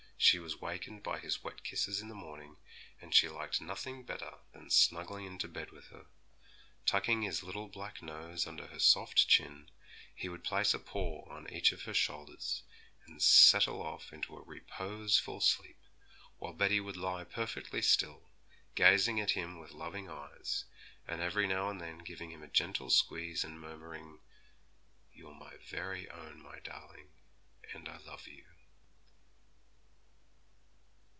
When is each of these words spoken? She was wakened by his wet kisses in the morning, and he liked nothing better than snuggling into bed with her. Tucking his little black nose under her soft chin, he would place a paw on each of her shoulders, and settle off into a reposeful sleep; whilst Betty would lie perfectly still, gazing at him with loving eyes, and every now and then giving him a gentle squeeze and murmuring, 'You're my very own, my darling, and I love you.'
She 0.23 0.37
was 0.37 0.61
wakened 0.61 1.01
by 1.01 1.17
his 1.17 1.43
wet 1.43 1.63
kisses 1.63 1.99
in 1.99 2.07
the 2.07 2.13
morning, 2.13 2.57
and 3.01 3.11
he 3.13 3.27
liked 3.27 3.59
nothing 3.59 4.03
better 4.03 4.35
than 4.53 4.69
snuggling 4.69 5.25
into 5.25 5.47
bed 5.47 5.71
with 5.71 5.87
her. 5.87 6.05
Tucking 6.85 7.23
his 7.23 7.41
little 7.41 7.67
black 7.67 8.03
nose 8.03 8.45
under 8.45 8.67
her 8.67 8.77
soft 8.79 9.27
chin, 9.27 9.71
he 10.13 10.29
would 10.29 10.43
place 10.43 10.75
a 10.75 10.79
paw 10.79 11.27
on 11.27 11.49
each 11.51 11.71
of 11.71 11.81
her 11.85 11.93
shoulders, 11.95 12.61
and 13.07 13.19
settle 13.19 13.81
off 13.81 14.13
into 14.13 14.37
a 14.37 14.43
reposeful 14.43 15.41
sleep; 15.41 15.79
whilst 16.37 16.59
Betty 16.59 16.79
would 16.79 16.97
lie 16.97 17.23
perfectly 17.23 17.81
still, 17.81 18.29
gazing 18.75 19.19
at 19.19 19.31
him 19.31 19.57
with 19.57 19.71
loving 19.71 20.07
eyes, 20.07 20.65
and 21.07 21.19
every 21.19 21.47
now 21.47 21.67
and 21.67 21.81
then 21.81 21.97
giving 21.97 22.29
him 22.29 22.43
a 22.43 22.47
gentle 22.47 22.91
squeeze 22.91 23.43
and 23.43 23.59
murmuring, 23.59 24.19
'You're 25.11 25.33
my 25.33 25.55
very 25.67 26.07
own, 26.11 26.39
my 26.43 26.59
darling, 26.59 27.09
and 27.73 27.89
I 27.89 27.97
love 27.97 28.27
you.' 28.27 28.45